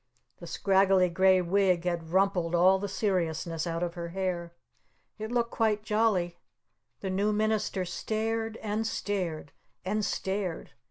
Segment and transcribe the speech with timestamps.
[0.39, 4.51] The scraggly gray wig had rumpled all the seriousness out of her hair.
[5.19, 6.39] It looked quite jolly.
[7.01, 8.57] The New Minister stared!
[8.63, 9.51] And stared!
[9.85, 10.71] And stared!